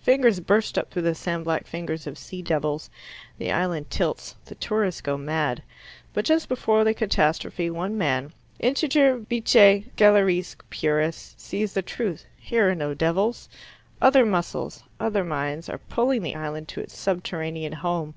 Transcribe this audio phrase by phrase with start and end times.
[0.00, 2.90] Fingers burst up through the sand black fingers of sea devils.
[3.38, 4.34] The island tilts.
[4.44, 5.62] The tourists go mad.
[6.12, 12.26] But just before the catastrophe one man, integer vitae scelerisque purus, sees the truth.
[12.38, 13.48] Here are no devils.
[14.02, 18.16] Other muscles, other minds, are pulling the island to its subterranean home.